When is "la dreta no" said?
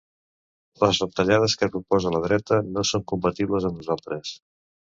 2.15-2.85